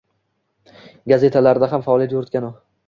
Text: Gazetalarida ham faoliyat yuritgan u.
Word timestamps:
Gazetalarida 1.13 1.71
ham 1.75 1.87
faoliyat 1.91 2.19
yuritgan 2.19 2.51
u. 2.53 2.57